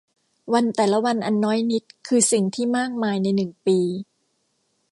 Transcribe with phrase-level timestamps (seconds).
[0.53, 3.79] วันแต่ละวันอันน้อยนิดคือสิ่งที่มากมายในหนึ่งปี